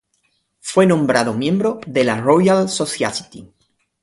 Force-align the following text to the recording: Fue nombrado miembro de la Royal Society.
Fue 0.61 0.87
nombrado 0.87 1.35
miembro 1.35 1.79
de 1.85 2.03
la 2.03 2.19
Royal 2.19 2.67
Society. 2.67 3.47